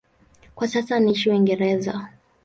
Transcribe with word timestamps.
Kwa 0.55 0.67
sasa 0.67 0.95
anaishi 0.95 1.29
Uingereza. 1.29 2.07